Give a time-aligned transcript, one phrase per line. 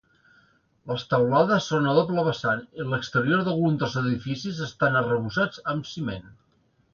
[0.91, 6.27] Les teulades són a doble vessant i l'exterior d'alguns dels edificis estan arrebossats amb ciment.